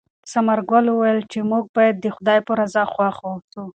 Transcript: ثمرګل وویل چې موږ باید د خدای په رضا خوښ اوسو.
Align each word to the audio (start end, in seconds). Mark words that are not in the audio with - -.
ثمرګل 0.31 0.85
وویل 0.89 1.19
چې 1.31 1.39
موږ 1.49 1.63
باید 1.75 1.95
د 1.99 2.05
خدای 2.15 2.39
په 2.47 2.51
رضا 2.59 2.83
خوښ 2.93 3.15
اوسو. 3.27 3.63